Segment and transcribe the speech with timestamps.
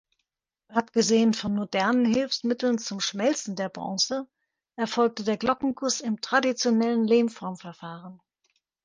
[0.69, 4.27] Abgesehen von modernen Hilfsmitteln zum Schmelzen der Bronze
[4.75, 8.19] erfolgte der Glockenguss im traditionellen Lehmform-Verfahren.